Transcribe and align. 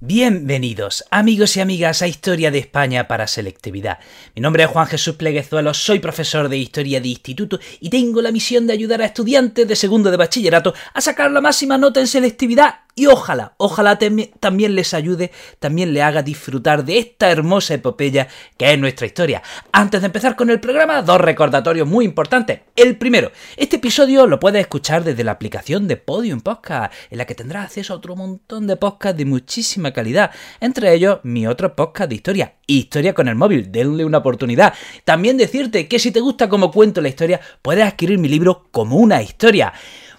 Bienvenidos, 0.00 1.06
amigos 1.10 1.56
y 1.56 1.60
amigas, 1.60 2.02
a 2.02 2.06
Historia 2.06 2.50
de 2.50 2.58
España 2.58 3.08
para 3.08 3.26
Selectividad. 3.26 3.98
Mi 4.34 4.42
nombre 4.42 4.62
es 4.62 4.68
Juan 4.68 4.86
Jesús 4.86 5.16
Pleguezuelo, 5.16 5.72
soy 5.72 6.00
profesor 6.00 6.50
de 6.50 6.58
Historia 6.58 7.00
de 7.00 7.08
Instituto 7.08 7.58
y 7.80 7.88
tengo 7.88 8.20
la 8.20 8.30
misión 8.30 8.66
de 8.66 8.74
ayudar 8.74 9.00
a 9.00 9.06
estudiantes 9.06 9.66
de 9.66 9.74
segundo 9.74 10.10
de 10.10 10.18
bachillerato 10.18 10.74
a 10.92 11.00
sacar 11.00 11.30
la 11.30 11.40
máxima 11.40 11.78
nota 11.78 12.00
en 12.00 12.08
selectividad 12.08 12.80
y 12.98 13.06
ojalá, 13.08 13.52
ojalá 13.58 13.98
también 14.40 14.74
les 14.74 14.94
ayude, 14.94 15.30
también 15.58 15.92
le 15.92 16.02
haga 16.02 16.22
disfrutar 16.22 16.82
de 16.82 16.96
esta 16.96 17.30
hermosa 17.30 17.74
epopeya 17.74 18.26
que 18.56 18.72
es 18.72 18.78
nuestra 18.78 19.06
historia. 19.06 19.42
Antes 19.70 20.00
de 20.00 20.06
empezar 20.06 20.34
con 20.34 20.48
el 20.48 20.60
programa, 20.60 21.02
dos 21.02 21.20
recordatorios 21.20 21.86
muy 21.86 22.06
importantes. 22.06 22.60
El 22.74 22.96
primero, 22.96 23.32
este 23.58 23.76
episodio 23.76 24.26
lo 24.26 24.40
puedes 24.40 24.62
escuchar 24.62 25.04
desde 25.04 25.24
la 25.24 25.32
aplicación 25.32 25.86
de 25.86 25.98
Podium 25.98 26.40
Podcast, 26.40 26.94
en 27.10 27.18
la 27.18 27.26
que 27.26 27.34
tendrás 27.34 27.66
acceso 27.66 27.92
a 27.92 27.96
otro 27.98 28.16
montón 28.16 28.66
de 28.66 28.76
podcasts 28.76 29.18
de 29.18 29.26
muchísima 29.26 29.92
calidad, 29.92 30.30
entre 30.60 30.94
ellos 30.94 31.20
mi 31.22 31.46
otro 31.46 31.76
podcast 31.76 32.08
de 32.08 32.14
historia, 32.14 32.54
Historia 32.68 33.14
con 33.14 33.28
el 33.28 33.36
móvil, 33.36 33.70
denle 33.70 34.04
una 34.04 34.18
oportunidad. 34.18 34.74
También 35.04 35.36
decirte 35.36 35.86
que 35.86 36.00
si 36.00 36.10
te 36.10 36.18
gusta 36.18 36.48
cómo 36.48 36.72
cuento 36.72 37.00
la 37.00 37.08
historia, 37.08 37.40
puedes 37.62 37.84
adquirir 37.84 38.18
mi 38.18 38.28
libro 38.28 38.66
como 38.72 38.96
una 38.96 39.22
historia. 39.22 39.72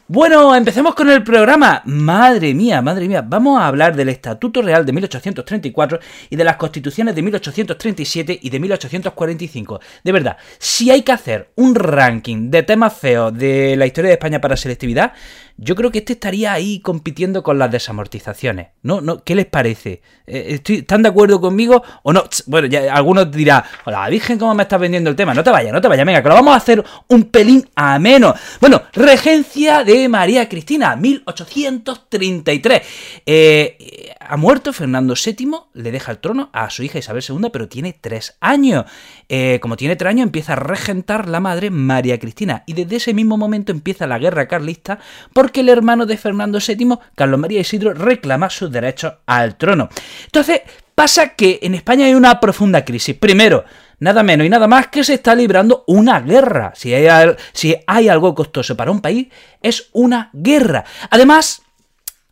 Bueno, 0.09 0.55
empecemos 0.55 0.95
con 0.95 1.09
el 1.09 1.21
programa. 1.21 1.81
Madre 1.83 2.53
mía, 2.53 2.81
madre 2.81 3.09
mía, 3.09 3.21
vamos 3.21 3.59
a 3.59 3.67
hablar 3.67 3.93
del 3.93 4.07
Estatuto 4.07 4.61
Real 4.61 4.85
de 4.85 4.93
1834 4.93 5.99
y 6.29 6.37
de 6.37 6.43
las 6.45 6.55
Constituciones 6.55 7.13
de 7.13 7.21
1837 7.21 8.39
y 8.41 8.49
de 8.49 8.57
1845. 8.57 9.81
De 10.05 10.11
verdad, 10.13 10.37
si 10.59 10.91
hay 10.91 11.01
que 11.01 11.11
hacer 11.11 11.51
un 11.55 11.75
ranking 11.75 12.49
de 12.49 12.63
temas 12.63 12.97
feos 12.97 13.37
de 13.37 13.75
la 13.75 13.85
historia 13.85 14.07
de 14.07 14.13
España 14.13 14.39
para 14.39 14.55
selectividad, 14.55 15.11
yo 15.57 15.75
creo 15.75 15.91
que 15.91 15.99
este 15.99 16.13
estaría 16.13 16.53
ahí 16.53 16.79
compitiendo 16.79 17.41
con 17.41 17.57
las 17.57 17.71
desamortizaciones. 17.71 18.67
¿No? 18.83 19.23
¿Qué 19.23 19.35
les 19.35 19.47
parece? 19.47 20.01
Eh, 20.25 20.61
¿Están 20.65 21.01
de 21.01 21.09
acuerdo 21.09 21.41
conmigo 21.41 21.83
o 22.03 22.13
no? 22.13 22.23
Bueno, 22.45 22.67
ya 22.67 22.93
algunos 22.93 23.31
dirán, 23.31 23.63
hola, 23.85 24.07
Virgen, 24.07 24.37
¿cómo 24.37 24.53
me 24.53 24.63
estás 24.63 24.79
vendiendo 24.79 25.09
el 25.09 25.15
tema? 25.15 25.33
No 25.33 25.43
te 25.43 25.49
vayas, 25.49 25.73
no 25.73 25.81
te 25.81 25.87
vayas, 25.87 26.05
venga, 26.05 26.21
que 26.21 26.29
lo 26.29 26.35
vamos 26.35 26.53
a 26.53 26.57
hacer 26.57 26.83
un 27.07 27.23
pelín 27.25 27.67
ameno. 27.75 28.33
Bueno, 28.61 28.83
regencia 28.93 29.83
de 29.83 30.07
María 30.07 30.47
Cristina, 30.47 30.95
1833. 30.95 32.81
Eh, 33.25 34.15
ha 34.19 34.37
muerto 34.37 34.73
Fernando 34.73 35.15
VII, 35.15 35.51
le 35.73 35.91
deja 35.91 36.11
el 36.11 36.19
trono 36.19 36.49
a 36.53 36.69
su 36.69 36.83
hija 36.83 36.99
Isabel 36.99 37.23
II, 37.27 37.49
pero 37.51 37.67
tiene 37.67 37.93
tres 37.99 38.37
años. 38.41 38.85
Eh, 39.29 39.59
como 39.61 39.75
tiene 39.75 39.95
tres 39.95 40.11
años, 40.11 40.25
empieza 40.25 40.53
a 40.53 40.57
regentar 40.57 41.27
la 41.27 41.39
madre 41.39 41.71
María 41.71 42.19
Cristina. 42.19 42.63
Y 42.67 42.73
desde 42.73 42.97
ese 42.97 43.13
mismo 43.13 43.37
momento 43.37 43.71
empieza 43.71 44.07
la 44.07 44.19
guerra 44.19 44.47
carlista 44.47 44.99
porque 45.47 45.61
el 45.61 45.69
hermano 45.69 46.05
de 46.05 46.17
Fernando 46.17 46.59
VII, 46.59 46.97
Carlos 47.15 47.39
María 47.39 47.61
Isidro, 47.61 47.93
reclama 47.93 48.49
sus 48.49 48.69
derechos 48.69 49.13
al 49.25 49.55
trono. 49.55 49.87
Entonces, 50.25 50.59
pasa 50.93 51.35
que 51.35 51.59
en 51.61 51.73
España 51.73 52.05
hay 52.05 52.15
una 52.15 52.37
profunda 52.41 52.83
crisis. 52.83 53.15
Primero, 53.15 53.63
nada 53.99 54.23
menos 54.23 54.45
y 54.45 54.49
nada 54.49 54.67
más 54.67 54.87
que 54.87 55.05
se 55.05 55.13
está 55.13 55.33
librando 55.35 55.85
una 55.87 56.19
guerra. 56.19 56.73
Si 56.75 56.93
hay, 56.93 57.07
si 57.53 57.77
hay 57.87 58.09
algo 58.09 58.35
costoso 58.35 58.75
para 58.75 58.91
un 58.91 58.99
país, 58.99 59.29
es 59.61 59.87
una 59.93 60.31
guerra. 60.33 60.83
Además, 61.11 61.61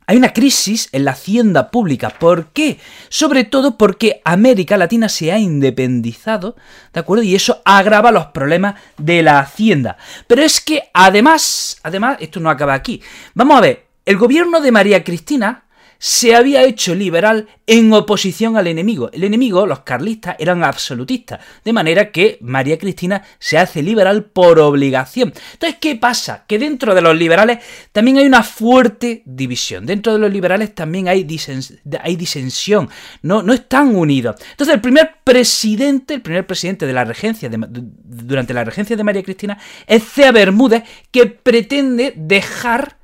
hay 0.07 0.17
una 0.17 0.33
crisis 0.33 0.89
en 0.91 1.05
la 1.05 1.11
hacienda 1.11 1.71
pública. 1.71 2.09
¿Por 2.09 2.47
qué? 2.47 2.79
Sobre 3.09 3.43
todo 3.43 3.77
porque 3.77 4.21
América 4.23 4.77
Latina 4.77 5.09
se 5.09 5.31
ha 5.31 5.39
independizado, 5.39 6.55
¿de 6.93 6.99
acuerdo? 6.99 7.23
Y 7.23 7.35
eso 7.35 7.61
agrava 7.65 8.11
los 8.11 8.27
problemas 8.27 8.75
de 8.97 9.23
la 9.23 9.39
hacienda. 9.39 9.97
Pero 10.27 10.41
es 10.41 10.61
que 10.61 10.83
además, 10.93 11.79
además, 11.83 12.17
esto 12.19 12.39
no 12.39 12.49
acaba 12.49 12.73
aquí. 12.73 13.01
Vamos 13.33 13.57
a 13.57 13.61
ver, 13.61 13.85
el 14.05 14.17
gobierno 14.17 14.61
de 14.61 14.71
María 14.71 15.03
Cristina 15.03 15.64
se 16.07 16.35
había 16.35 16.63
hecho 16.63 16.93
liberal 16.93 17.47
en 17.65 17.91
oposición 17.91 18.57
al 18.57 18.67
enemigo. 18.67 19.09
El 19.11 19.23
enemigo, 19.23 19.65
los 19.65 19.79
carlistas, 19.79 20.35
eran 20.37 20.63
absolutistas, 20.63 21.39
de 21.63 21.73
manera 21.73 22.11
que 22.11 22.37
María 22.41 22.77
Cristina 22.77 23.23
se 23.39 23.57
hace 23.57 23.81
liberal 23.81 24.25
por 24.25 24.59
obligación. 24.59 25.33
Entonces, 25.53 25.79
¿qué 25.81 25.95
pasa? 25.95 26.45
Que 26.45 26.59
dentro 26.59 26.93
de 26.93 27.01
los 27.01 27.17
liberales 27.17 27.57
también 27.91 28.19
hay 28.19 28.27
una 28.27 28.43
fuerte 28.43 29.23
división. 29.25 29.87
Dentro 29.87 30.13
de 30.13 30.19
los 30.19 30.31
liberales 30.31 30.75
también 30.75 31.07
hay, 31.07 31.23
disensión, 31.23 32.87
no, 33.23 33.41
no 33.41 33.53
están 33.53 33.95
unidos. 33.95 34.35
Entonces, 34.51 34.75
el 34.75 34.81
primer 34.81 35.15
presidente, 35.23 36.13
el 36.13 36.21
primer 36.21 36.45
presidente 36.45 36.85
de 36.85 36.93
la 36.93 37.03
regencia, 37.03 37.49
durante 37.49 38.53
la 38.53 38.63
regencia 38.63 38.95
de 38.95 39.03
María 39.03 39.23
Cristina, 39.23 39.57
es 39.87 40.03
Cea 40.03 40.31
Bermúdez, 40.31 40.83
que 41.09 41.25
pretende 41.25 42.13
dejar 42.15 42.97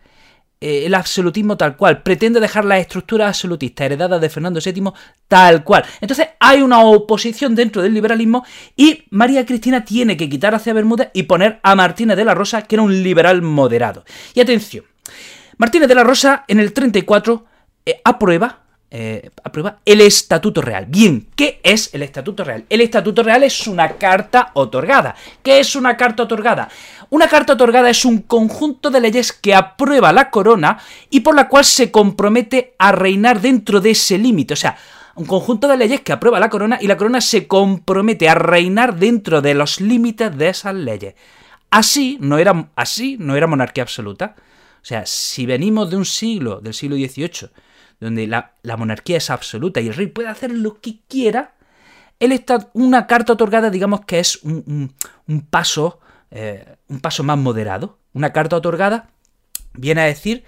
eh, 0.61 0.85
el 0.85 0.93
absolutismo 0.93 1.57
tal 1.57 1.75
cual, 1.75 2.03
pretende 2.03 2.39
dejar 2.39 2.65
la 2.65 2.77
estructura 2.77 3.27
absolutista 3.27 3.83
heredada 3.83 4.19
de 4.19 4.29
Fernando 4.29 4.59
VII 4.63 4.91
tal 5.27 5.63
cual. 5.63 5.83
Entonces 5.99 6.27
hay 6.39 6.61
una 6.61 6.83
oposición 6.83 7.55
dentro 7.55 7.81
del 7.81 7.93
liberalismo 7.93 8.45
y 8.75 9.05
María 9.09 9.45
Cristina 9.45 9.83
tiene 9.83 10.15
que 10.15 10.29
quitar 10.29 10.53
hacia 10.53 10.73
Bermúdez 10.73 11.09
y 11.13 11.23
poner 11.23 11.59
a 11.63 11.75
Martínez 11.75 12.15
de 12.15 12.25
la 12.25 12.35
Rosa, 12.35 12.61
que 12.61 12.75
era 12.75 12.83
un 12.83 13.03
liberal 13.03 13.41
moderado. 13.41 14.05
Y 14.35 14.39
atención, 14.39 14.85
Martínez 15.57 15.87
de 15.87 15.95
la 15.95 16.03
Rosa 16.03 16.45
en 16.47 16.59
el 16.59 16.73
34 16.73 17.45
eh, 17.85 17.99
aprueba 18.05 18.60
eh, 18.93 19.29
aprueba 19.41 19.77
el 19.85 20.01
Estatuto 20.01 20.61
Real. 20.61 20.85
Bien, 20.85 21.29
¿qué 21.37 21.61
es 21.63 21.93
el 21.93 22.03
Estatuto 22.03 22.43
Real? 22.43 22.65
El 22.69 22.81
Estatuto 22.81 23.23
Real 23.23 23.41
es 23.43 23.65
una 23.65 23.93
carta 23.93 24.51
otorgada. 24.53 25.15
¿Qué 25.41 25.61
es 25.61 25.77
una 25.77 25.95
carta 25.95 26.23
otorgada? 26.23 26.67
Una 27.09 27.29
carta 27.29 27.53
otorgada 27.53 27.89
es 27.89 28.03
un 28.03 28.19
conjunto 28.19 28.89
de 28.89 28.99
leyes 28.99 29.31
que 29.31 29.55
aprueba 29.55 30.11
la 30.11 30.29
corona 30.29 30.77
y 31.09 31.21
por 31.21 31.35
la 31.35 31.47
cual 31.47 31.63
se 31.63 31.89
compromete 31.89 32.75
a 32.77 32.91
reinar 32.91 33.39
dentro 33.39 33.79
de 33.79 33.91
ese 33.91 34.17
límite. 34.17 34.55
O 34.55 34.57
sea, 34.57 34.77
un 35.15 35.25
conjunto 35.25 35.69
de 35.69 35.77
leyes 35.77 36.01
que 36.01 36.11
aprueba 36.11 36.41
la 36.41 36.49
corona 36.49 36.77
y 36.81 36.87
la 36.87 36.97
corona 36.97 37.21
se 37.21 37.47
compromete 37.47 38.27
a 38.27 38.35
reinar 38.35 38.97
dentro 38.97 39.41
de 39.41 39.53
los 39.53 39.79
límites 39.79 40.37
de 40.37 40.49
esas 40.49 40.75
leyes. 40.75 41.15
Así 41.69 42.17
no 42.19 42.37
era, 42.37 42.67
así 42.75 43.15
no 43.17 43.37
era 43.37 43.47
monarquía 43.47 43.83
absoluta. 43.83 44.35
O 44.81 44.85
sea, 44.85 45.05
si 45.05 45.45
venimos 45.45 45.89
de 45.89 45.95
un 45.95 46.05
siglo, 46.05 46.59
del 46.59 46.73
siglo 46.73 46.97
XVIII, 46.97 47.51
donde 48.01 48.27
la, 48.27 48.55
monarquía 48.77 49.17
es 49.17 49.29
absoluta 49.29 49.79
y 49.79 49.87
el 49.87 49.93
rey 49.93 50.07
puede 50.07 50.27
hacer 50.27 50.51
lo 50.51 50.81
que 50.81 50.99
quiera, 51.07 51.53
él 52.19 52.31
está, 52.31 52.69
una 52.73 53.07
carta 53.07 53.33
otorgada, 53.33 53.69
digamos 53.69 54.01
que 54.05 54.19
es 54.19 54.41
un, 54.43 54.93
paso, 55.49 55.99
eh, 56.31 56.75
un 56.87 56.99
paso 56.99 57.23
más 57.23 57.37
moderado. 57.37 57.99
Una 58.13 58.33
carta 58.33 58.57
otorgada 58.57 59.09
viene 59.73 60.01
a 60.01 60.05
decir 60.05 60.43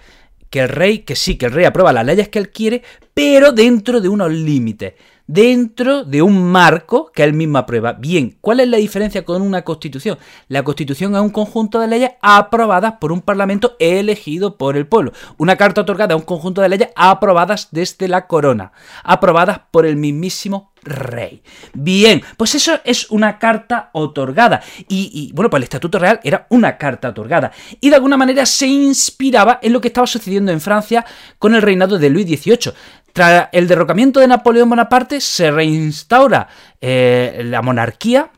que 0.50 0.60
el 0.60 0.68
rey, 0.68 1.00
que 1.00 1.16
sí, 1.16 1.36
que 1.36 1.46
el 1.46 1.52
rey 1.52 1.64
aprueba 1.64 1.92
las 1.92 2.04
leyes 2.04 2.28
que 2.28 2.38
él 2.38 2.50
quiere, 2.50 2.82
pero 3.14 3.52
dentro 3.52 4.00
de 4.00 4.08
unos 4.08 4.30
límites 4.30 4.94
dentro 5.26 6.04
de 6.04 6.22
un 6.22 6.50
marco 6.50 7.10
que 7.12 7.24
él 7.24 7.32
mismo 7.32 7.58
aprueba. 7.58 7.94
Bien, 7.94 8.36
¿cuál 8.40 8.60
es 8.60 8.68
la 8.68 8.76
diferencia 8.76 9.24
con 9.24 9.42
una 9.42 9.62
constitución? 9.62 10.18
La 10.48 10.62
constitución 10.62 11.14
es 11.14 11.20
un 11.20 11.30
conjunto 11.30 11.80
de 11.80 11.88
leyes 11.88 12.10
aprobadas 12.20 12.94
por 13.00 13.12
un 13.12 13.20
parlamento 13.20 13.76
elegido 13.78 14.56
por 14.56 14.76
el 14.76 14.86
pueblo. 14.86 15.12
Una 15.38 15.56
carta 15.56 15.80
otorgada 15.82 16.14
a 16.14 16.16
un 16.16 16.24
conjunto 16.24 16.60
de 16.60 16.68
leyes 16.68 16.88
aprobadas 16.96 17.68
desde 17.70 18.08
la 18.08 18.26
corona, 18.26 18.72
aprobadas 19.02 19.60
por 19.70 19.86
el 19.86 19.96
mismísimo 19.96 20.72
rey. 20.84 21.42
Bien, 21.72 22.22
pues 22.36 22.54
eso 22.54 22.78
es 22.84 23.10
una 23.10 23.38
carta 23.38 23.90
otorgada. 23.92 24.62
Y, 24.88 25.30
bueno, 25.34 25.50
pues 25.50 25.60
el 25.60 25.64
Estatuto 25.64 25.98
Real 25.98 26.20
era 26.22 26.46
una 26.50 26.76
carta 26.76 27.08
otorgada. 27.08 27.52
Y 27.80 27.90
de 27.90 27.96
alguna 27.96 28.16
manera 28.16 28.46
se 28.46 28.66
inspiraba 28.66 29.58
en 29.62 29.72
lo 29.72 29.80
que 29.80 29.88
estaba 29.88 30.06
sucediendo 30.06 30.52
en 30.52 30.60
Francia 30.60 31.04
con 31.38 31.54
el 31.54 31.62
reinado 31.62 31.98
de 31.98 32.10
Luis 32.10 32.26
XVIII. 32.26 32.74
Tras 33.14 33.48
el 33.52 33.68
derrocamiento 33.68 34.18
de 34.18 34.26
Napoleón 34.26 34.68
Bonaparte 34.68 35.20
se 35.20 35.48
reinstaura 35.52 36.48
eh, 36.80 37.42
la 37.44 37.62
monarquía 37.62 38.32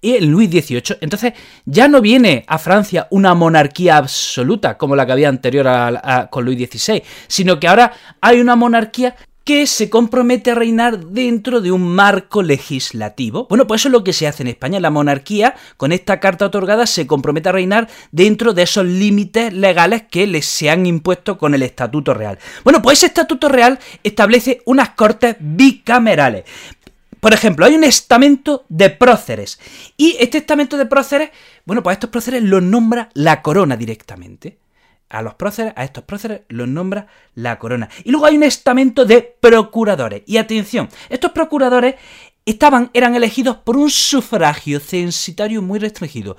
y 0.00 0.18
Luis 0.18 0.50
XVIII. 0.50 0.98
Entonces 1.00 1.34
ya 1.64 1.86
no 1.86 2.00
viene 2.00 2.44
a 2.48 2.58
Francia 2.58 3.06
una 3.10 3.34
monarquía 3.34 3.96
absoluta 3.96 4.76
como 4.76 4.96
la 4.96 5.06
que 5.06 5.12
había 5.12 5.28
anterior 5.28 5.68
con 6.28 6.44
Luis 6.44 6.68
XVI, 6.68 7.04
sino 7.28 7.60
que 7.60 7.68
ahora 7.68 7.92
hay 8.20 8.40
una 8.40 8.56
monarquía 8.56 9.14
que 9.44 9.66
se 9.66 9.90
compromete 9.90 10.50
a 10.50 10.54
reinar 10.54 10.98
dentro 11.06 11.60
de 11.60 11.70
un 11.70 11.94
marco 11.94 12.42
legislativo. 12.42 13.46
Bueno, 13.48 13.66
pues 13.66 13.82
eso 13.82 13.88
es 13.88 13.92
lo 13.92 14.02
que 14.02 14.14
se 14.14 14.26
hace 14.26 14.42
en 14.42 14.48
España. 14.48 14.80
La 14.80 14.90
monarquía, 14.90 15.54
con 15.76 15.92
esta 15.92 16.18
carta 16.18 16.46
otorgada, 16.46 16.86
se 16.86 17.06
compromete 17.06 17.50
a 17.50 17.52
reinar 17.52 17.88
dentro 18.10 18.54
de 18.54 18.62
esos 18.62 18.86
límites 18.86 19.52
legales 19.52 20.04
que 20.10 20.26
les 20.26 20.46
se 20.46 20.70
han 20.70 20.86
impuesto 20.86 21.36
con 21.36 21.54
el 21.54 21.62
Estatuto 21.62 22.14
Real. 22.14 22.38
Bueno, 22.64 22.80
pues 22.80 22.98
ese 22.98 23.06
Estatuto 23.06 23.48
Real 23.48 23.78
establece 24.02 24.62
unas 24.64 24.90
cortes 24.90 25.36
bicamerales. 25.38 26.44
Por 27.20 27.34
ejemplo, 27.34 27.66
hay 27.66 27.74
un 27.74 27.84
estamento 27.84 28.64
de 28.68 28.90
próceres. 28.90 29.58
Y 29.96 30.16
este 30.20 30.38
estamento 30.38 30.76
de 30.78 30.86
próceres, 30.86 31.30
bueno, 31.66 31.82
pues 31.82 31.94
estos 31.94 32.10
próceres 32.10 32.42
los 32.42 32.62
nombra 32.62 33.10
la 33.14 33.42
corona 33.42 33.76
directamente 33.76 34.63
a 35.08 35.22
los 35.22 35.34
próceres, 35.34 35.72
a 35.76 35.84
estos 35.84 36.04
próceres 36.04 36.42
los 36.48 36.68
nombra 36.68 37.06
la 37.34 37.58
corona. 37.58 37.88
Y 38.04 38.10
luego 38.10 38.26
hay 38.26 38.36
un 38.36 38.42
estamento 38.42 39.04
de 39.04 39.22
procuradores. 39.22 40.22
Y 40.26 40.38
atención, 40.38 40.88
estos 41.08 41.32
procuradores 41.32 41.96
estaban, 42.44 42.90
eran 42.94 43.14
elegidos 43.14 43.56
por 43.58 43.76
un 43.76 43.90
sufragio 43.90 44.80
censitario 44.80 45.62
muy 45.62 45.78
restringido. 45.78 46.36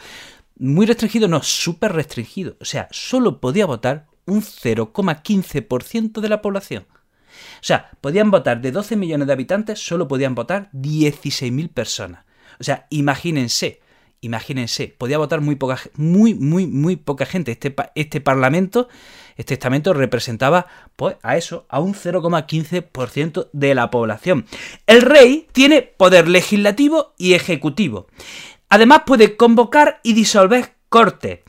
Muy 0.58 0.86
restringido, 0.86 1.28
no, 1.28 1.44
súper 1.44 1.94
restringido. 1.94 2.58
O 2.62 2.66
sea, 2.66 2.88
solo 2.92 3.40
podía 3.40 3.66
votar 3.66 4.08
un 4.26 4.42
0,15% 4.42 6.22
de 6.22 6.30
la 6.30 6.42
población. 6.42 6.86
O 6.90 7.68
sea, 7.68 7.92
podían 8.02 8.32
votar 8.32 8.62
de 8.62 8.72
12 8.72 8.96
millones 8.96 9.28
de 9.28 9.34
habitantes, 9.34 9.80
solo 9.86 10.08
podían 10.08 10.36
votar 10.36 10.70
16.000 10.72 11.70
personas. 11.70 12.26
O 12.60 12.64
sea, 12.64 12.88
imagínense, 12.90 13.82
imagínense, 14.26 14.94
podía 14.98 15.18
votar 15.18 15.42
muy 15.42 15.56
poca, 15.56 15.80
muy, 15.96 16.34
muy, 16.34 16.66
muy 16.68 16.96
poca 16.96 17.26
gente. 17.26 17.52
Este, 17.52 17.74
este 17.94 18.22
parlamento, 18.22 18.90
este 19.38 19.54
estamento 19.54 19.94
representaba, 19.94 20.66
pues, 20.96 21.16
a 21.22 21.38
eso, 21.38 21.66
a 21.70 21.80
un 21.80 21.94
0,15% 21.94 23.50
de 23.54 23.76
la 23.76 23.90
población. 23.92 24.46
El 24.88 25.02
rey 25.04 25.48
tiene 25.52 25.84
poder 25.84 26.28
legislativo 26.28 27.14
y 27.18 27.34
ejecutivo. 27.34 28.08
Además 28.70 29.04
puede 29.06 29.38
convocar 29.38 30.00
y 30.04 30.14
disolver 30.14 30.74
cortes. 30.90 31.42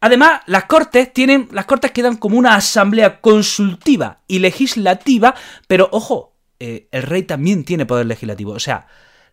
Además, 0.00 0.40
las 0.46 0.64
cortes 0.64 1.12
tienen, 1.12 1.48
las 1.52 1.66
cortes 1.66 1.92
quedan 1.92 2.16
como 2.16 2.36
una 2.36 2.56
asamblea 2.56 3.20
consultiva 3.20 4.22
y 4.26 4.40
legislativa, 4.40 5.34
pero 5.68 5.88
ojo, 5.92 6.34
eh, 6.58 6.88
el 6.90 7.02
rey 7.02 7.22
también 7.22 7.64
tiene 7.64 7.86
poder 7.86 8.06
legislativo. 8.06 8.52
O 8.52 8.60
sea, 8.60 8.86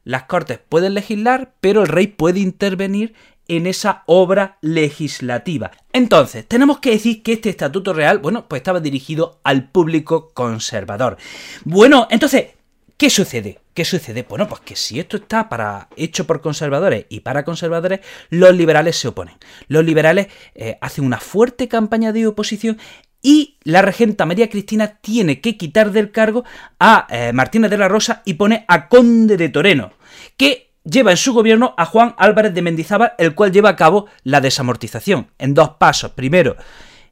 las 0.03 0.23
cortes 0.23 0.59
pueden 0.67 0.93
legislar, 0.93 1.53
pero 1.61 1.81
el 1.81 1.87
rey 1.87 2.07
puede 2.07 2.39
intervenir 2.39 3.13
en 3.47 3.67
esa 3.67 4.03
obra 4.05 4.57
legislativa. 4.61 5.71
Entonces, 5.91 6.47
tenemos 6.47 6.79
que 6.79 6.91
decir 6.91 7.21
que 7.21 7.33
este 7.33 7.49
estatuto 7.49 7.93
real, 7.93 8.19
bueno, 8.19 8.47
pues 8.47 8.61
estaba 8.61 8.79
dirigido 8.79 9.39
al 9.43 9.69
público 9.69 10.31
conservador. 10.33 11.17
Bueno, 11.65 12.07
entonces, 12.09 12.51
¿qué 12.97 13.09
sucede? 13.09 13.59
¿Qué 13.73 13.83
sucede? 13.85 14.25
Bueno, 14.27 14.47
pues 14.47 14.61
que 14.61 14.75
si 14.75 14.99
esto 14.99 15.17
está 15.17 15.49
para 15.49 15.89
hecho 15.95 16.25
por 16.27 16.41
conservadores 16.41 17.05
y 17.09 17.21
para 17.21 17.43
conservadores, 17.43 18.01
los 18.29 18.55
liberales 18.55 18.97
se 18.97 19.09
oponen. 19.09 19.35
Los 19.67 19.83
liberales 19.83 20.27
eh, 20.55 20.77
hacen 20.81 21.05
una 21.05 21.19
fuerte 21.19 21.67
campaña 21.67 22.13
de 22.13 22.27
oposición 22.27 22.77
y 23.21 23.57
la 23.63 23.81
regenta 23.81 24.25
María 24.25 24.49
Cristina 24.49 24.97
tiene 25.01 25.41
que 25.41 25.57
quitar 25.57 25.91
del 25.91 26.11
cargo 26.11 26.43
a 26.79 27.07
eh, 27.09 27.33
Martínez 27.33 27.69
de 27.69 27.77
la 27.77 27.87
Rosa 27.87 28.21
y 28.25 28.35
pone 28.35 28.65
a 28.67 28.87
Conde 28.87 29.37
de 29.37 29.49
Toreno, 29.49 29.91
que 30.37 30.71
lleva 30.83 31.11
en 31.11 31.17
su 31.17 31.33
gobierno 31.33 31.73
a 31.77 31.85
Juan 31.85 32.15
Álvarez 32.17 32.53
de 32.53 32.61
Mendizábal, 32.61 33.13
el 33.17 33.35
cual 33.35 33.51
lleva 33.51 33.69
a 33.69 33.75
cabo 33.75 34.07
la 34.23 34.41
desamortización 34.41 35.27
en 35.37 35.53
dos 35.53 35.71
pasos. 35.71 36.11
Primero, 36.11 36.55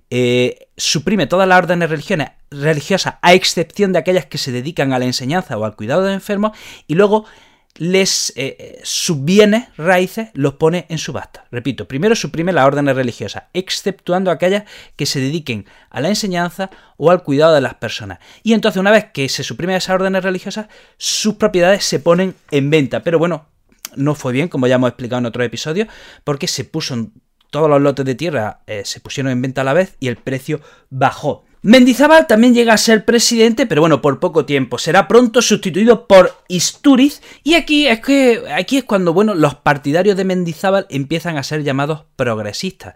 eh, 0.10 0.70
suprime 0.76 1.28
todas 1.28 1.48
las 1.48 1.60
órdenes 1.60 1.90
religiosas, 2.50 3.16
a 3.22 3.34
excepción 3.34 3.94
de 3.94 4.00
aquellas 4.00 4.26
que 4.26 4.40
se 4.40 4.52
dedican 4.52 4.92
a 4.92 5.00
la 5.00 5.06
enseñanza 5.06 5.58
o 5.58 5.66
al 5.66 5.76
cuidado 5.76 6.04
de 6.04 6.14
enfermos, 6.14 6.58
y 6.88 6.96
luego 6.96 7.26
les 7.80 8.32
eh, 8.36 8.58
eh, 8.60 8.82
sus 8.84 9.24
bienes 9.24 9.70
raíces 9.78 10.30
los 10.34 10.56
pone 10.56 10.86
en 10.90 10.98
subasta. 10.98 11.46
Repito, 11.50 11.88
primero 11.88 12.14
suprime 12.14 12.52
las 12.52 12.66
órdenes 12.66 12.94
religiosas, 12.94 13.44
exceptuando 13.54 14.32
aquellas 14.32 14.66
que 14.98 15.06
se 15.06 15.22
dediquen 15.22 15.66
a 15.90 16.02
la 16.02 16.10
enseñanza 16.10 16.70
o 16.98 17.10
al 17.10 17.24
cuidado 17.24 17.56
de 17.56 17.62
las 17.62 17.76
personas. 17.76 18.20
Y 18.44 18.52
entonces, 18.52 18.82
una 18.82 18.92
vez 18.92 19.06
que 19.14 19.30
se 19.30 19.44
suprime 19.44 19.78
esas 19.78 19.96
órdenes 19.96 20.24
religiosas, 20.24 20.68
sus 20.98 21.36
propiedades 21.36 21.86
se 21.86 22.02
ponen 22.02 22.36
en 22.52 22.70
venta. 22.70 23.02
Pero 23.02 23.18
bueno, 23.18 23.48
no 23.96 24.14
fue 24.14 24.34
bien, 24.34 24.50
como 24.50 24.68
ya 24.68 24.76
hemos 24.76 24.90
explicado 24.90 25.20
en 25.20 25.28
otro 25.28 25.42
episodio, 25.42 25.88
porque 26.26 26.48
se 26.48 26.66
puso 26.66 27.10
todos 27.50 27.70
los 27.70 27.82
lotes 27.82 28.06
de 28.06 28.14
tierra 28.14 28.60
eh, 28.68 28.84
se 28.86 29.00
pusieron 29.00 29.32
en 29.32 29.42
venta 29.42 29.62
a 29.62 29.64
la 29.64 29.74
vez 29.74 29.96
y 30.00 30.10
el 30.10 30.18
precio 30.18 30.60
bajó. 30.90 31.46
Mendizábal 31.62 32.26
también 32.26 32.54
llega 32.54 32.74
a 32.74 32.78
ser 32.78 33.04
presidente, 33.04 33.66
pero 33.66 33.82
bueno, 33.82 34.02
por 34.02 34.22
poco 34.22 34.46
tiempo. 34.46 34.78
Será 34.78 35.10
pronto 35.10 35.42
sustituido 35.42 36.08
por 36.08 36.38
Isturiz. 36.48 37.22
Y 37.44 37.56
aquí 37.56 37.86
es 37.86 38.00
que 38.00 38.44
aquí 38.56 38.78
es 38.78 38.86
cuando, 38.86 39.14
bueno, 39.14 39.36
los 39.36 39.56
partidarios 39.56 40.16
de 40.16 40.24
Mendizábal 40.24 40.88
empiezan 40.90 41.38
a 41.38 41.44
ser 41.44 41.64
llamados 41.64 42.06
progresistas. 42.16 42.94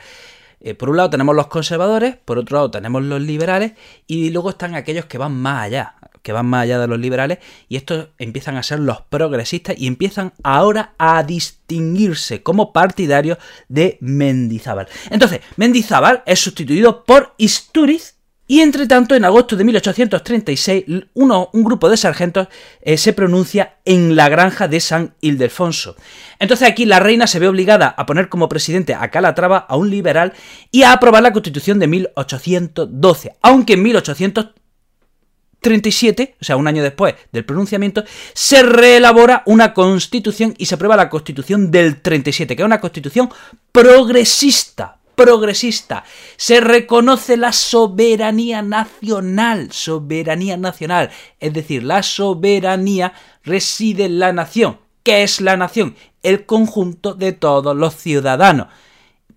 Eh, 0.62 0.76
por 0.76 0.90
un 0.90 0.96
lado 0.96 1.10
tenemos 1.10 1.36
los 1.36 1.48
conservadores, 1.48 2.16
por 2.24 2.38
otro 2.38 2.56
lado 2.56 2.72
tenemos 2.72 3.04
los 3.04 3.22
liberales, 3.22 3.74
y 4.08 4.30
luego 4.30 4.52
están 4.52 4.76
aquellos 4.76 5.06
que 5.06 5.18
van 5.18 5.34
más 5.34 5.66
allá, 5.66 5.96
que 6.22 6.32
van 6.32 6.46
más 6.46 6.64
allá 6.64 6.80
de 6.80 6.88
los 6.88 7.00
liberales, 7.00 7.40
y 7.68 7.76
estos 7.76 8.08
empiezan 8.18 8.56
a 8.56 8.64
ser 8.64 8.80
los 8.80 9.02
progresistas 9.02 9.76
y 9.78 9.88
empiezan 9.88 10.32
ahora 10.42 10.94
a 10.98 11.22
distinguirse 11.24 12.44
como 12.44 12.72
partidarios 12.72 13.40
de 13.68 13.98
Mendizábal. 14.00 14.88
Entonces, 15.10 15.42
Mendizábal 15.58 16.24
es 16.26 16.40
sustituido 16.40 17.04
por 17.04 17.34
Isturiz, 17.38 18.16
y 18.46 18.60
entre 18.60 18.88
tanto, 18.88 19.16
en 19.16 19.24
agosto 19.24 19.56
de 19.56 19.64
1836, 19.64 20.84
uno, 21.14 21.50
un 21.54 21.64
grupo 21.64 21.90
de 21.90 21.96
sargentos 21.96 22.50
eh, 22.82 22.98
se 22.98 23.14
pronuncia 23.14 23.78
en 23.86 24.18
la 24.18 24.28
granja 24.28 24.68
de 24.68 24.82
San 24.82 25.14
Ildefonso. 25.22 25.96
Entonces 26.40 26.68
aquí 26.68 26.84
la 26.86 27.00
reina 27.00 27.26
se 27.26 27.40
ve 27.40 27.48
obligada 27.48 27.88
a 27.88 28.06
poner 28.06 28.28
como 28.28 28.50
presidente 28.50 28.96
a 28.96 29.10
Calatrava 29.10 29.60
a 29.60 29.78
un 29.78 29.90
liberal 29.90 30.34
y 30.72 30.84
a 30.84 30.92
aprobar 30.92 31.24
la 31.24 31.32
constitución 31.32 31.80
de 31.80 31.88
1812, 31.88 33.38
aunque 33.42 33.72
en 33.74 33.84
1837, 33.84 36.36
o 36.42 36.44
sea, 36.44 36.58
un 36.58 36.68
año 36.68 36.84
después 36.84 37.16
del 37.32 37.46
pronunciamiento, 37.46 38.04
se 38.34 38.62
reelabora 38.62 39.44
una 39.46 39.74
constitución 39.74 40.54
y 40.58 40.66
se 40.66 40.76
aprueba 40.76 40.98
la 40.98 41.10
constitución 41.10 41.72
del 41.72 42.02
37, 42.02 42.58
que 42.58 42.62
es 42.62 42.66
una 42.66 42.82
constitución 42.82 43.30
progresista, 43.72 45.00
progresista. 45.16 46.04
Se 46.38 46.60
reconoce 46.60 47.38
la 47.38 47.52
soberanía 47.52 48.62
nacional, 48.62 49.72
soberanía 49.72 50.58
nacional, 50.58 51.10
es 51.40 51.54
decir, 51.54 51.84
la 51.84 52.04
soberanía 52.04 53.14
reside 53.44 54.06
en 54.06 54.20
la 54.20 54.34
nación. 54.34 54.80
¿Qué 55.04 55.24
es 55.24 55.42
la 55.42 55.58
nación? 55.58 55.96
El 56.22 56.46
conjunto 56.46 57.14
de 57.14 57.34
todos 57.34 57.76
los 57.76 57.96
ciudadanos. 57.96 58.68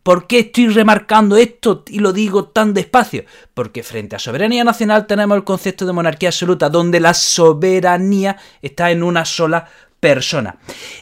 ¿Por 0.07 0.29
qué 0.29 0.39
estoy 0.39 0.69
remarcando 0.69 1.37
esto 1.37 1.83
y 1.89 1.99
lo 1.99 2.13
digo 2.13 2.45
tan 2.45 2.73
despacio? 2.73 3.25
Porque 3.55 3.83
frente 3.83 4.15
a 4.15 4.21
soberanía 4.21 4.63
nacional 4.63 5.09
tenemos 5.09 5.37
el 5.37 5.43
concepto 5.43 5.85
de 5.85 5.93
monarquía 5.93 6.29
absoluta, 6.29 6.69
donde 6.69 7.01
la 7.01 7.13
soberanía 7.13 8.37
está 8.63 8.93
en 8.93 9.03
una 9.03 9.25
sola 9.25 9.69
persona. 10.07 10.59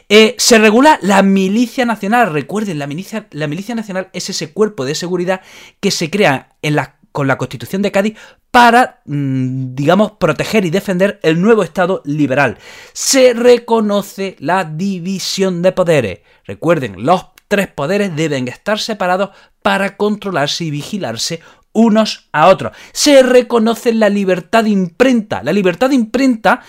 Eh, 0.09 0.33
se 0.39 0.57
regula 0.57 0.97
la 1.03 1.21
milicia 1.21 1.85
nacional. 1.85 2.33
Recuerden, 2.33 2.79
la 2.79 2.87
milicia, 2.87 3.27
la 3.29 3.45
milicia 3.45 3.75
nacional 3.75 4.09
es 4.13 4.31
ese 4.31 4.51
cuerpo 4.51 4.83
de 4.83 4.95
seguridad 4.95 5.41
que 5.79 5.91
se 5.91 6.09
crea 6.09 6.55
en 6.63 6.73
la, 6.73 6.95
con 7.11 7.27
la 7.27 7.37
Constitución 7.37 7.83
de 7.83 7.91
Cádiz 7.91 8.17
para, 8.49 9.01
mm, 9.05 9.75
digamos, 9.75 10.13
proteger 10.13 10.65
y 10.65 10.71
defender 10.71 11.19
el 11.21 11.39
nuevo 11.39 11.61
Estado 11.61 12.01
liberal. 12.03 12.57
Se 12.93 13.35
reconoce 13.35 14.37
la 14.39 14.63
división 14.63 15.61
de 15.61 15.71
poderes. 15.71 16.19
Recuerden, 16.43 17.05
los 17.05 17.27
tres 17.47 17.67
poderes 17.67 18.15
deben 18.15 18.47
estar 18.47 18.79
separados 18.79 19.29
para 19.61 19.97
controlarse 19.97 20.63
y 20.63 20.71
vigilarse 20.71 21.41
unos 21.73 22.27
a 22.31 22.47
otros. 22.47 22.75
Se 22.91 23.21
reconoce 23.21 23.93
la 23.93 24.09
libertad 24.09 24.63
de 24.63 24.71
imprenta. 24.71 25.43
La 25.43 25.53
libertad 25.53 25.89
de 25.89 25.95
imprenta 25.95 26.63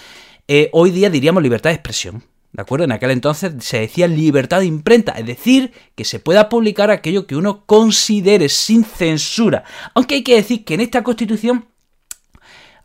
eh, 0.49 0.71
hoy 0.73 0.91
día 0.91 1.11
diríamos 1.11 1.43
libertad 1.43 1.71
de 1.71 1.75
expresión. 1.75 2.25
¿De 2.53 2.63
acuerdo? 2.63 2.85
En 2.85 2.93
aquel 2.93 3.11
entonces 3.11 3.53
se 3.59 3.81
decía 3.81 4.09
libertad 4.09 4.61
de 4.61 4.67
imprenta, 4.67 5.13
es 5.13 5.27
decir, 5.27 5.73
que 5.95 6.05
se 6.05 6.21
pueda 6.21 6.49
publicar 6.49 6.91
aquello 6.91 7.27
que 7.27 7.37
uno 7.37 7.67
considere 7.67 8.49
sin 8.49 8.83
censura. 8.85 9.65
Aunque 9.95 10.15
hay 10.15 10.23
que 10.23 10.37
decir 10.37 10.65
que 10.65 10.75
en 10.75 10.81
esta 10.81 11.03
constitución 11.03 11.67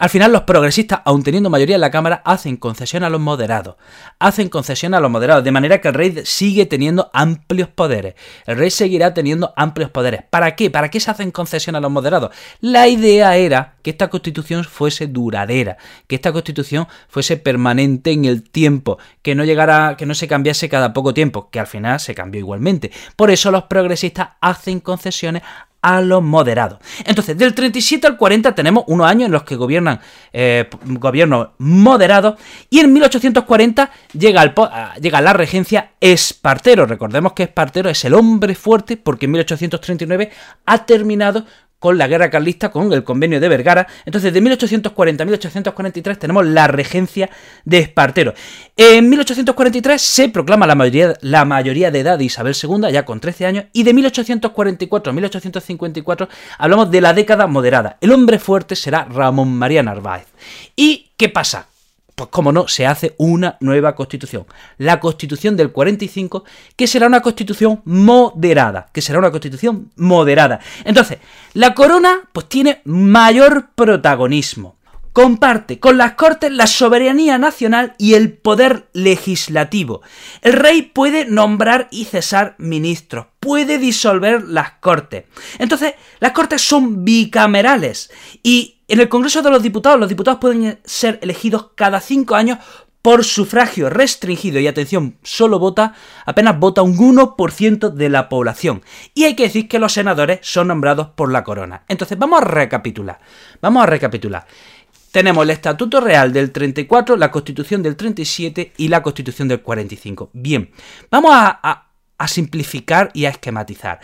al 0.01 0.09
final 0.09 0.31
los 0.31 0.41
progresistas, 0.41 1.01
aun 1.05 1.21
teniendo 1.21 1.51
mayoría 1.51 1.75
en 1.75 1.81
la 1.81 1.91
Cámara, 1.91 2.23
hacen 2.25 2.57
concesión 2.57 3.03
a 3.03 3.09
los 3.11 3.21
moderados. 3.21 3.75
Hacen 4.17 4.49
concesión 4.49 4.95
a 4.95 4.99
los 4.99 5.11
moderados, 5.11 5.43
de 5.43 5.51
manera 5.51 5.79
que 5.79 5.89
el 5.89 5.93
rey 5.93 6.21
sigue 6.23 6.65
teniendo 6.65 7.11
amplios 7.13 7.69
poderes. 7.69 8.15
El 8.47 8.57
rey 8.57 8.71
seguirá 8.71 9.13
teniendo 9.13 9.53
amplios 9.55 9.91
poderes. 9.91 10.23
¿Para 10.27 10.55
qué? 10.55 10.71
¿Para 10.71 10.89
qué 10.89 10.99
se 10.99 11.11
hacen 11.11 11.29
concesión 11.29 11.75
a 11.75 11.79
los 11.79 11.91
moderados? 11.91 12.31
La 12.61 12.87
idea 12.87 13.37
era 13.37 13.75
que 13.83 13.91
esta 13.91 14.09
constitución 14.09 14.63
fuese 14.63 15.05
duradera, 15.05 15.77
que 16.07 16.15
esta 16.15 16.31
constitución 16.31 16.87
fuese 17.07 17.37
permanente 17.37 18.09
en 18.09 18.25
el 18.25 18.49
tiempo, 18.49 18.97
que 19.21 19.35
no 19.35 19.45
llegara, 19.45 19.97
que 19.97 20.07
no 20.07 20.15
se 20.15 20.27
cambiase 20.27 20.67
cada 20.67 20.93
poco 20.93 21.13
tiempo, 21.13 21.51
que 21.51 21.59
al 21.59 21.67
final 21.67 21.99
se 21.99 22.15
cambió 22.15 22.39
igualmente. 22.39 22.91
Por 23.15 23.29
eso 23.29 23.51
los 23.51 23.65
progresistas 23.65 24.29
hacen 24.41 24.79
concesiones 24.79 25.43
a 25.81 26.01
los 26.01 26.21
moderados. 26.21 26.79
Entonces, 27.05 27.37
del 27.37 27.53
37 27.53 28.05
al 28.07 28.17
40 28.17 28.53
tenemos 28.53 28.83
unos 28.87 29.07
años 29.07 29.25
en 29.27 29.31
los 29.31 29.43
que 29.43 29.55
gobiernan 29.55 29.99
eh, 30.31 30.69
gobiernos 30.85 31.49
moderados 31.57 32.39
y 32.69 32.79
en 32.79 32.93
1840 32.93 33.91
llega, 34.13 34.53
llega 34.99 35.21
la 35.21 35.33
regencia 35.33 35.91
Espartero. 35.99 36.85
Recordemos 36.85 37.33
que 37.33 37.43
Espartero 37.43 37.89
es 37.89 38.05
el 38.05 38.13
hombre 38.13 38.55
fuerte 38.55 38.97
porque 38.97 39.25
en 39.25 39.31
1839 39.31 40.31
ha 40.65 40.85
terminado 40.85 41.45
con 41.81 41.97
la 41.97 42.07
guerra 42.07 42.29
carlista, 42.29 42.69
con 42.69 42.93
el 42.93 43.03
convenio 43.03 43.39
de 43.39 43.49
Vergara. 43.49 43.87
Entonces, 44.05 44.31
de 44.31 44.39
1840 44.39 45.23
a 45.23 45.25
1843 45.25 46.19
tenemos 46.19 46.45
la 46.45 46.67
regencia 46.67 47.31
de 47.65 47.79
Espartero. 47.79 48.35
En 48.77 49.09
1843 49.09 49.99
se 49.99 50.29
proclama 50.29 50.67
la 50.67 50.75
mayoría, 50.75 51.15
la 51.21 51.43
mayoría 51.43 51.89
de 51.89 52.01
edad 52.01 52.19
de 52.19 52.25
Isabel 52.25 52.55
II, 52.61 52.91
ya 52.91 53.03
con 53.03 53.19
13 53.19 53.47
años, 53.47 53.65
y 53.73 53.81
de 53.81 53.95
1844 53.95 55.09
a 55.09 55.13
1854 55.13 56.29
hablamos 56.59 56.91
de 56.91 57.01
la 57.01 57.15
década 57.15 57.47
moderada. 57.47 57.97
El 57.99 58.11
hombre 58.11 58.37
fuerte 58.37 58.75
será 58.75 59.05
Ramón 59.05 59.51
María 59.57 59.81
Narváez. 59.81 60.27
¿Y 60.75 61.09
qué 61.17 61.29
pasa? 61.29 61.70
Pues 62.15 62.29
como 62.29 62.51
no, 62.51 62.67
se 62.67 62.85
hace 62.85 63.15
una 63.17 63.57
nueva 63.61 63.95
constitución. 63.95 64.45
La 64.77 64.99
constitución 64.99 65.55
del 65.55 65.71
45, 65.71 66.43
que 66.75 66.87
será 66.87 67.07
una 67.07 67.21
constitución 67.21 67.81
moderada. 67.85 68.89
Que 68.93 69.01
será 69.01 69.19
una 69.19 69.31
constitución 69.31 69.91
moderada. 69.95 70.59
Entonces, 70.83 71.19
la 71.53 71.73
corona 71.73 72.29
pues 72.31 72.47
tiene 72.47 72.81
mayor 72.85 73.69
protagonismo. 73.75 74.75
comparte 75.13 75.79
con 75.79 75.97
las 75.97 76.13
Cortes 76.13 76.51
la 76.51 76.67
soberanía 76.67 77.37
nacional 77.37 77.95
y 77.97 78.13
el 78.13 78.33
poder 78.33 78.87
legislativo. 78.93 80.01
El 80.41 80.53
rey 80.53 80.83
puede 80.83 81.25
nombrar 81.25 81.87
y 81.91 82.05
cesar 82.05 82.55
ministros, 82.57 83.27
puede 83.39 83.77
disolver 83.77 84.43
las 84.43 84.71
Cortes. 84.79 85.25
Entonces, 85.59 85.95
las 86.19 86.31
Cortes 86.31 86.61
son 86.61 87.03
bicamerales 87.03 88.09
y 88.41 88.80
en 88.91 88.99
el 88.99 89.07
Congreso 89.07 89.41
de 89.41 89.49
los 89.49 89.63
Diputados 89.63 89.97
los 89.97 90.09
diputados 90.09 90.41
pueden 90.41 90.79
ser 90.83 91.17
elegidos 91.21 91.69
cada 91.75 92.01
cinco 92.01 92.35
años 92.35 92.59
por 93.01 93.23
sufragio 93.23 93.89
restringido 93.89 94.59
y 94.59 94.67
atención, 94.67 95.17
solo 95.23 95.59
vota, 95.59 95.95
apenas 96.25 96.59
vota 96.59 96.81
un 96.81 96.97
1% 96.97 97.89
de 97.89 98.09
la 98.09 98.27
población. 98.27 98.83
Y 99.13 99.23
hay 99.23 99.35
que 99.35 99.43
decir 99.43 99.69
que 99.69 99.79
los 99.79 99.93
senadores 99.93 100.39
son 100.43 100.67
nombrados 100.67 101.07
por 101.07 101.31
la 101.31 101.43
corona. 101.43 101.83
Entonces, 101.87 102.17
vamos 102.17 102.41
a 102.41 102.45
recapitular. 102.45 103.19
Vamos 103.61 103.81
a 103.81 103.87
recapitular. 103.87 104.45
Tenemos 105.11 105.43
el 105.43 105.51
Estatuto 105.51 105.99
Real 106.01 106.31
del 106.31 106.51
34, 106.51 107.15
la 107.15 107.31
Constitución 107.31 107.81
del 107.81 107.95
37 107.95 108.73
y 108.77 108.87
la 108.89 109.01
Constitución 109.01 109.47
del 109.47 109.61
45. 109.61 110.29
Bien, 110.33 110.69
vamos 111.09 111.31
a, 111.33 111.87
a 112.17 112.27
simplificar 112.27 113.09
y 113.13 113.23
a 113.23 113.29
esquematizar. 113.29 113.99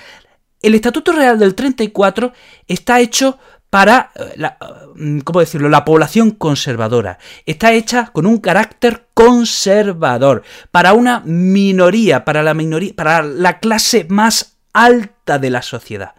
El 0.61 0.73
Estatuto 0.73 1.11
Real 1.11 1.37
del 1.37 1.53
34 1.53 2.33
está 2.67 2.99
hecho 2.99 3.37
para, 3.69 4.11
eh, 4.15 4.33
la, 4.35 4.57
mm, 4.95 5.19
¿cómo 5.19 5.39
decirlo?, 5.39 5.69
la 5.69 5.85
población 5.85 6.31
conservadora. 6.31 7.19
Está 7.45 7.73
hecha 7.73 8.07
con 8.07 8.25
un 8.25 8.39
carácter 8.39 9.07
conservador, 9.13 10.43
para 10.71 10.93
una 10.93 11.21
minoría, 11.21 12.25
para 12.25 12.43
la 12.43 12.53
minoría, 12.53 12.93
para 12.95 13.23
la 13.23 13.59
clase 13.59 14.05
más 14.09 14.57
alta 14.73 15.39
de 15.39 15.49
la 15.49 15.61
sociedad. 15.61 16.13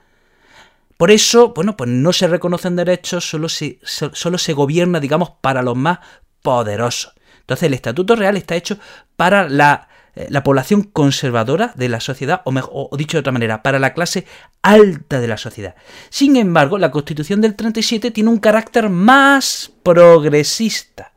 Por 0.96 1.12
eso, 1.12 1.52
bueno, 1.54 1.76
pues 1.76 1.88
no 1.88 2.12
se 2.12 2.26
reconocen 2.26 2.74
derechos, 2.74 3.28
solo 3.28 3.48
se, 3.48 3.78
solo 3.84 4.36
se 4.36 4.52
gobierna, 4.52 4.98
digamos, 4.98 5.30
para 5.40 5.62
los 5.62 5.76
más 5.76 6.00
poderosos. 6.42 7.14
Entonces 7.40 7.68
el 7.68 7.74
Estatuto 7.74 8.16
Real 8.16 8.36
está 8.36 8.56
hecho 8.56 8.78
para 9.16 9.48
la 9.48 9.88
la 10.28 10.42
población 10.42 10.82
conservadora 10.82 11.72
de 11.76 11.88
la 11.88 12.00
sociedad, 12.00 12.42
o, 12.44 12.52
mejor, 12.52 12.88
dicho 12.96 13.16
de 13.16 13.20
otra 13.20 13.32
manera, 13.32 13.62
para 13.62 13.78
la 13.78 13.94
clase 13.94 14.26
alta 14.62 15.20
de 15.20 15.28
la 15.28 15.36
sociedad. 15.36 15.74
Sin 16.10 16.36
embargo, 16.36 16.78
la 16.78 16.90
Constitución 16.90 17.40
del 17.40 17.54
37 17.54 18.10
tiene 18.10 18.30
un 18.30 18.38
carácter 18.38 18.88
más 18.88 19.72
progresista. 19.82 21.12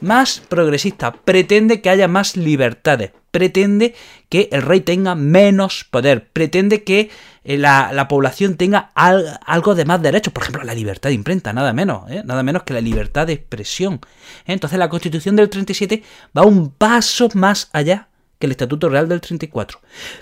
Más 0.00 0.40
progresista, 0.40 1.12
pretende 1.12 1.80
que 1.80 1.88
haya 1.88 2.06
más 2.06 2.36
libertades, 2.36 3.12
pretende 3.30 3.94
que 4.28 4.50
el 4.52 4.60
rey 4.60 4.80
tenga 4.80 5.14
menos 5.14 5.84
poder, 5.90 6.28
pretende 6.28 6.84
que 6.84 7.10
eh, 7.44 7.56
la, 7.56 8.06
población 8.08 8.56
tenga 8.56 8.90
algo 8.94 9.74
de 9.74 9.84
más 9.86 10.02
derechos, 10.02 10.34
por 10.34 10.42
ejemplo, 10.42 10.64
la 10.64 10.74
libertad 10.74 11.08
de 11.08 11.14
imprenta, 11.14 11.52
nada 11.52 11.72
menos, 11.72 12.10
¿eh? 12.10 12.22
nada 12.26 12.42
menos 12.42 12.64
que 12.64 12.74
la 12.74 12.80
libertad 12.82 13.26
de 13.26 13.34
expresión. 13.34 14.00
Entonces 14.44 14.78
la 14.78 14.90
Constitución 14.90 15.34
del 15.36 15.48
37 15.48 16.02
va 16.36 16.42
un 16.42 16.70
paso 16.70 17.28
más 17.34 17.70
allá 17.72 18.08
que 18.38 18.46
el 18.46 18.52
Estatuto 18.52 18.88
Real 18.88 19.08
del 19.08 19.20
34. 19.20 19.80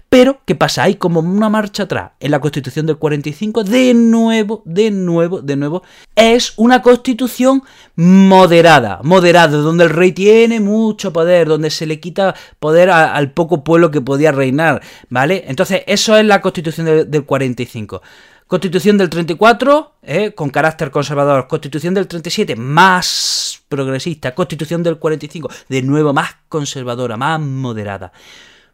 Pero, 0.09 0.41
¿qué 0.45 0.55
pasa? 0.55 0.85
Hay 0.85 0.97
como 0.97 1.21
una 1.21 1.49
marcha 1.49 1.85
atrás. 1.85 2.13
En 2.21 2.31
la 2.31 2.41
Constitución 2.41 2.87
del 2.87 2.97
45, 2.97 3.65
de 3.65 3.95
nuevo, 3.95 4.63
de 4.65 4.91
nuevo, 4.91 5.43
de 5.43 5.57
nuevo, 5.57 5.83
es 6.15 6.53
una 6.57 6.83
constitución 6.83 7.63
moderada, 7.97 9.01
moderada, 9.03 9.59
donde 9.59 9.85
el 9.85 9.91
rey 9.91 10.13
tiene 10.13 10.61
mucho 10.61 11.13
poder, 11.13 11.49
donde 11.49 11.71
se 11.71 11.87
le 11.87 12.01
quita 12.01 12.35
poder 12.61 12.91
al 12.91 13.33
poco 13.33 13.65
pueblo 13.65 13.91
que 13.91 14.01
podía 14.01 14.33
reinar, 14.33 14.83
¿vale? 15.09 15.45
Entonces, 15.49 15.83
eso 15.87 16.17
es 16.17 16.25
la 16.25 16.41
Constitución 16.41 17.11
del 17.11 17.25
45. 17.25 18.03
Constitución 18.47 18.99
del 18.99 19.09
34, 19.09 19.95
eh, 20.03 20.33
con 20.35 20.51
carácter 20.51 20.91
conservador. 20.91 21.49
Constitución 21.49 21.95
del 21.95 22.07
37, 22.07 22.57
más 22.57 23.54
progresista. 23.69 24.35
Constitución 24.35 24.83
del 24.83 24.99
45, 24.99 25.51
de 25.69 25.83
nuevo 25.83 26.13
más 26.13 26.37
conservadora, 26.49 27.17
más 27.17 27.41
moderada. 27.41 28.13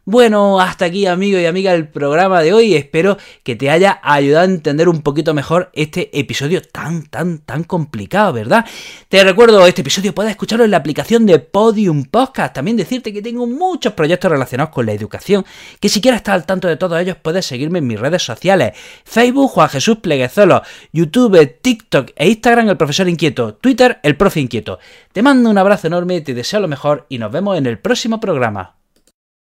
Bueno, 0.05 0.59
hasta 0.59 0.85
aquí 0.85 1.05
amigo 1.05 1.37
y 1.37 1.45
amiga 1.45 1.75
el 1.75 1.87
programa 1.87 2.41
de 2.41 2.53
hoy. 2.53 2.73
Espero 2.73 3.19
que 3.43 3.55
te 3.55 3.69
haya 3.69 3.99
ayudado 4.01 4.41
a 4.41 4.51
entender 4.51 4.89
un 4.89 5.03
poquito 5.03 5.35
mejor 5.35 5.69
este 5.73 6.09
episodio 6.19 6.63
tan, 6.63 7.03
tan, 7.03 7.37
tan 7.37 7.63
complicado, 7.63 8.33
¿verdad? 8.33 8.65
Te 9.09 9.23
recuerdo, 9.23 9.63
este 9.67 9.81
episodio 9.81 10.15
puedes 10.15 10.31
escucharlo 10.31 10.65
en 10.65 10.71
la 10.71 10.77
aplicación 10.77 11.27
de 11.27 11.37
Podium 11.37 12.05
Podcast. 12.05 12.55
También 12.55 12.77
decirte 12.77 13.13
que 13.13 13.21
tengo 13.21 13.45
muchos 13.45 13.93
proyectos 13.93 14.31
relacionados 14.31 14.73
con 14.73 14.87
la 14.87 14.93
educación, 14.93 15.45
que 15.79 15.87
si 15.87 16.01
quieres 16.01 16.21
estar 16.21 16.33
al 16.33 16.47
tanto 16.47 16.67
de 16.67 16.77
todos 16.77 16.99
ellos 16.99 17.17
puedes 17.21 17.45
seguirme 17.45 17.77
en 17.77 17.85
mis 17.85 17.99
redes 17.99 18.23
sociales. 18.23 18.71
Facebook, 19.05 19.51
Juan 19.51 19.69
Jesús 19.69 19.99
Pleguezolo, 19.99 20.63
YouTube, 20.91 21.59
TikTok 21.61 22.09
e 22.15 22.27
Instagram, 22.27 22.69
el 22.69 22.77
profesor 22.77 23.07
inquieto, 23.07 23.53
Twitter, 23.53 23.99
el 24.01 24.17
profe 24.17 24.39
inquieto. 24.39 24.79
Te 25.13 25.21
mando 25.21 25.47
un 25.47 25.59
abrazo 25.59 25.85
enorme, 25.85 26.21
te 26.21 26.33
deseo 26.33 26.59
lo 26.59 26.67
mejor 26.67 27.05
y 27.07 27.19
nos 27.19 27.31
vemos 27.31 27.55
en 27.55 27.67
el 27.67 27.77
próximo 27.77 28.19
programa. 28.19 28.80